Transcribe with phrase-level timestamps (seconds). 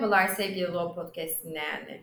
[0.00, 2.00] Merhabalar sevgili Law Podcast dinleyenleri.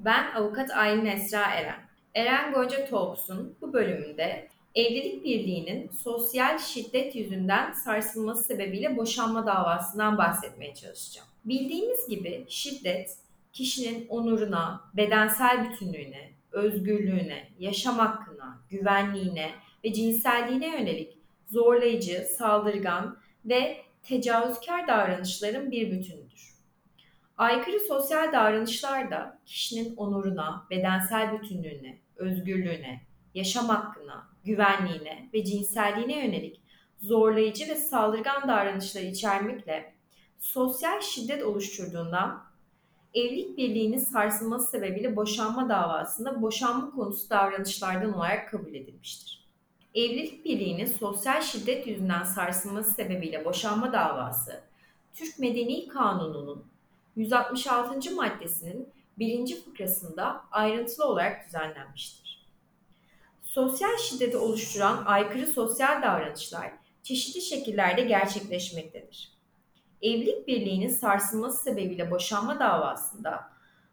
[0.00, 1.80] Ben avukat Aylin Esra Eren.
[2.14, 10.74] Eren Gonca Talks'un bu bölümünde evlilik birliğinin sosyal şiddet yüzünden sarsılması sebebiyle boşanma davasından bahsetmeye
[10.74, 11.28] çalışacağım.
[11.44, 13.16] Bildiğimiz gibi şiddet
[13.52, 19.50] kişinin onuruna, bedensel bütünlüğüne, özgürlüğüne, yaşam hakkına, güvenliğine
[19.84, 26.57] ve cinselliğine yönelik zorlayıcı, saldırgan ve tecavüzkar davranışların bir bütünüdür.
[27.38, 33.00] Aykırı sosyal davranışlar da kişinin onuruna, bedensel bütünlüğüne, özgürlüğüne,
[33.34, 36.60] yaşam hakkına, güvenliğine ve cinselliğine yönelik
[36.98, 39.94] zorlayıcı ve saldırgan davranışları içermekle
[40.38, 42.44] sosyal şiddet oluşturduğundan
[43.14, 49.48] evlilik birliğinin sarsılması sebebiyle boşanma davasında boşanma konusu davranışlardan olarak kabul edilmiştir.
[49.94, 54.60] Evlilik birliğinin sosyal şiddet yüzünden sarsılması sebebiyle boşanma davası,
[55.14, 56.77] Türk Medeni Kanunu'nun
[57.18, 58.14] 166.
[58.14, 62.48] maddesinin birinci fıkrasında ayrıntılı olarak düzenlenmiştir.
[63.42, 69.32] Sosyal şiddeti oluşturan aykırı sosyal davranışlar çeşitli şekillerde gerçekleşmektedir.
[70.02, 73.50] Evlilik birliğinin sarsılması sebebiyle boşanma davasında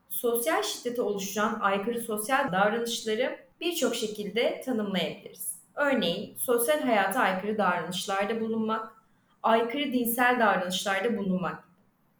[0.09, 5.59] sosyal şiddeti oluşturan aykırı sosyal davranışları birçok şekilde tanımlayabiliriz.
[5.75, 8.93] Örneğin sosyal hayata aykırı davranışlarda bulunmak,
[9.43, 11.64] aykırı dinsel davranışlarda bulunmak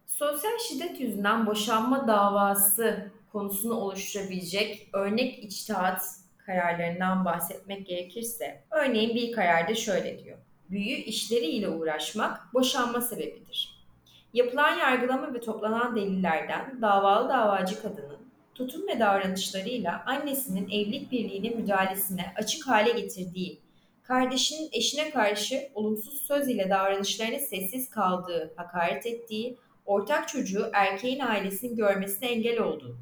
[0.06, 6.02] Sosyal şiddet yüzünden boşanma davası konusunu oluşturabilecek örnek içtihat
[6.38, 10.38] kararlarından bahsetmek gerekirse, örneğin bir kararda şöyle diyor.
[10.70, 13.86] Büyü işleriyle uğraşmak boşanma sebebidir.
[14.34, 18.20] Yapılan yargılama ve toplanan delillerden davalı davacı kadının
[18.56, 23.60] tutum ve davranışlarıyla annesinin evlilik birliğine müdahalesine açık hale getirdiği,
[24.04, 31.76] kardeşinin eşine karşı olumsuz söz ile davranışlarına sessiz kaldığı, hakaret ettiği, ortak çocuğu erkeğin ailesinin
[31.76, 32.98] görmesine engel olduğu,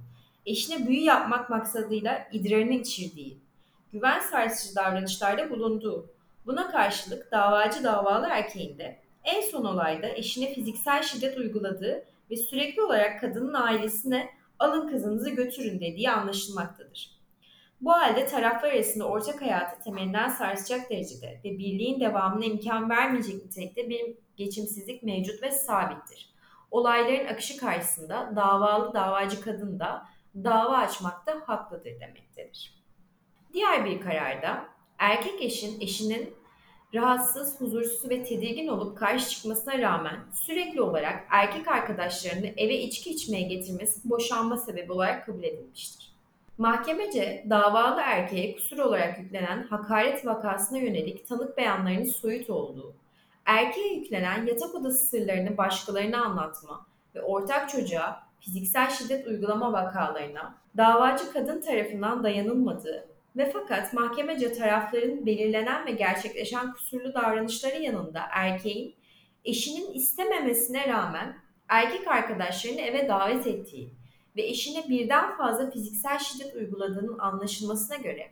[0.46, 3.38] eşine büyü yapmak maksadıyla idrarını içirdiği,
[3.94, 6.10] güven sarsıcı davranışlarda bulunduğu,
[6.46, 13.22] buna karşılık davacı davalı erkeğinde en son olayda eşine fiziksel şiddet uyguladığı ve sürekli olarak
[13.22, 14.30] kadının ailesine
[14.60, 17.14] alın kızınızı götürün dediği anlaşılmaktadır.
[17.82, 23.90] Bu halde taraflar arasında ortak hayatı temelinden sarsacak derecede ve birliğin devamına imkan vermeyecek nitelikte
[23.90, 26.33] bir geçimsizlik mevcut ve sabittir
[26.74, 32.84] olayların akışı karşısında davalı davacı kadın da dava açmakta haklıdır demektedir.
[33.54, 34.66] Diğer bir kararda
[34.98, 36.34] erkek eşin eşinin
[36.94, 43.44] rahatsız, huzursuz ve tedirgin olup karşı çıkmasına rağmen sürekli olarak erkek arkadaşlarını eve içki içmeye
[43.44, 46.14] getirmesi boşanma sebebi olarak kabul edilmiştir.
[46.58, 52.96] Mahkemece davalı erkeğe kusur olarak yüklenen hakaret vakasına yönelik tanık beyanlarının soyut olduğu,
[53.46, 61.34] erkeğe yüklenen yatak odası sırlarını başkalarına anlatma ve ortak çocuğa fiziksel şiddet uygulama vakalarına davacı
[61.34, 68.96] kadın tarafından dayanılmadığı ve fakat mahkemece tarafların belirlenen ve gerçekleşen kusurlu davranışları yanında erkeğin
[69.46, 71.38] eşinin istememesine rağmen
[71.70, 73.94] erkek arkadaşlarını eve davet ettiği
[74.36, 78.32] ve eşine birden fazla fiziksel şiddet uyguladığının anlaşılmasına göre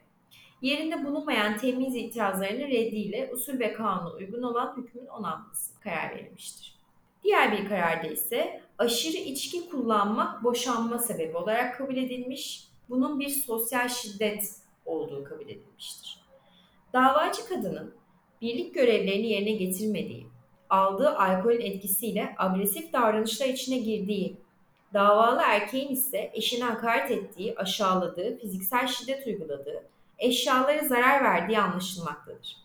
[0.62, 6.76] yerinde bulunmayan temiz itirazlarının reddiyle usul ve kanuna uygun olan hükmün onanmasına karar verilmiştir.
[7.24, 13.90] Diğer bir kararda ise aşırı içki kullanmak boşanma sebebi olarak kabul edilmiş, bunun bir sosyal
[13.90, 14.56] şiddet
[14.86, 16.22] olduğu kabul edilmiştir.
[16.94, 17.94] Davacı kadının
[18.42, 20.28] birlik görevlerini yerine getirmediği,
[20.70, 24.38] aldığı alkolün etkisiyle agresif davranışlar içine girdiği,
[24.94, 29.84] davalı erkeğin ise eşine hakaret ettiği, aşağıladığı, fiziksel şiddet uyguladığı
[30.22, 32.58] eşyalara zarar verdiği anlaşılmaktadır.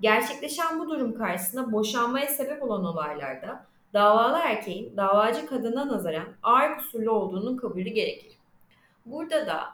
[0.00, 7.10] Gerçekleşen bu durum karşısında boşanmaya sebep olan olaylarda davalı erkeğin davacı kadına nazaran ağır kusurlu
[7.10, 8.32] olduğunun kabulü gerekir.
[9.06, 9.64] Burada da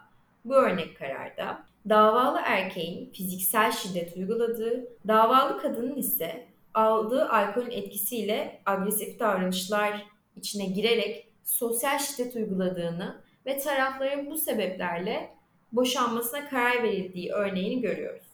[0.44, 9.20] bu örnek kararda davalı erkeğin fiziksel şiddet uyguladığı, davalı kadının ise aldığı alkolün etkisiyle agresif
[9.20, 10.06] davranışlar
[10.36, 15.30] içine girerek sosyal şiddet uyguladığını ve tarafların bu sebeplerle
[15.72, 18.26] boşanmasına karar verildiği örneğini görüyoruz.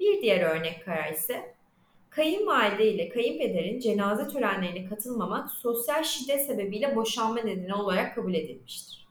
[0.00, 1.54] Bir diğer örnek karar ise
[2.10, 9.08] kayınvalide ile kayınpederin cenaze törenlerine katılmamak sosyal şiddet sebebiyle boşanma nedeni olarak kabul edilmiştir.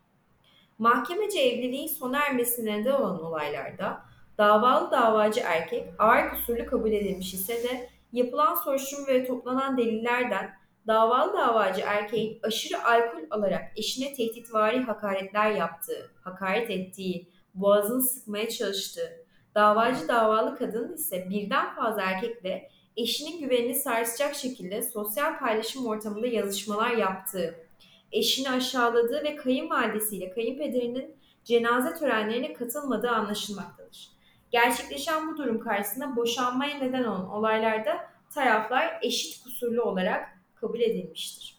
[0.77, 4.01] Mahkemece evliliğin sona ermesine neden olan olaylarda
[4.37, 10.57] davalı davacı erkek ağır kusurlu kabul edilmiş ise de yapılan soruşturma ve toplanan delillerden
[10.87, 17.27] davalı davacı erkeğin aşırı alkol alarak eşine tehditvari hakaretler yaptığı, hakaret ettiği,
[17.61, 19.25] boğazını sıkmaya çalıştığı,
[19.55, 26.91] davacı davalı kadın ise birden fazla erkekle eşinin güvenini sarsacak şekilde sosyal paylaşım ortamında yazışmalar
[26.91, 27.67] yaptığı
[28.11, 34.09] eşini aşağıladığı ve kayınvalidesiyle kayınpederinin cenaze törenlerine katılmadığı anlaşılmaktadır.
[34.51, 41.57] Gerçekleşen bu durum karşısında boşanmaya neden olan olaylarda taraflar eşit kusurlu olarak kabul edilmiştir.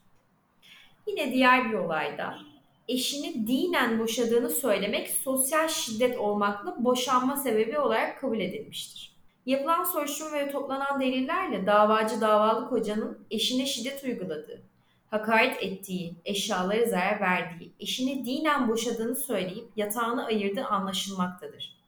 [1.07, 2.39] Yine diğer bir olayda
[2.89, 9.17] eşini dinen boşadığını söylemek sosyal şiddet olmakla boşanma sebebi olarak kabul edilmiştir.
[9.47, 14.63] Yapılan soruşturma ve toplanan delillerle davacı davalı kocanın eşine şiddet uyguladığı,
[15.11, 21.79] hakaret ettiği, eşyalara zarar verdiği, eşini dinen boşadığını söyleyip yatağını ayırdığı anlaşılmaktadır.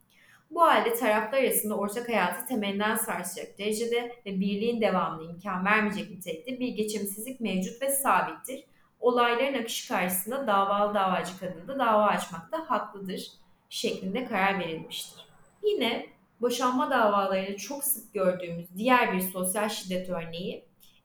[0.50, 6.60] Bu halde taraflar arasında ortak hayatı temelinden sarsacak derecede ve birliğin devamını imkan vermeyecek nitelikte
[6.60, 8.64] bir geçimsizlik mevcut ve sabittir.
[9.00, 13.32] Olayların akışı karşısında davalı davacı kadın da dava açmakta haklıdır
[13.68, 15.26] şeklinde karar verilmiştir.
[15.62, 16.06] Yine
[16.40, 20.64] boşanma davalarında çok sık gördüğümüz diğer bir sosyal şiddet örneği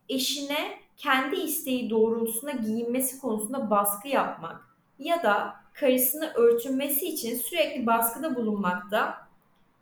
[0.09, 8.35] eşine kendi isteği doğrultusunda giyinmesi konusunda baskı yapmak ya da karısını örtünmesi için sürekli baskıda
[8.35, 9.27] bulunmakta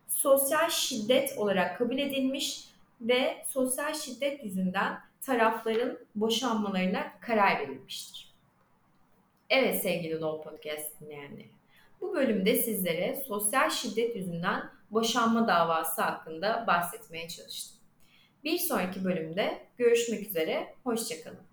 [0.07, 2.69] sosyal şiddet olarak kabul edilmiş
[3.01, 8.33] ve sosyal şiddet yüzünden tarafların boşanmalarına karar verilmiştir.
[9.49, 11.49] Evet sevgili Law Podcast dinleyenleri.
[12.01, 17.77] Bu bölümde sizlere sosyal şiddet yüzünden boşanma davası hakkında bahsetmeye çalıştım.
[18.43, 21.52] Bir sonraki bölümde görüşmek üzere, hoşçakalın.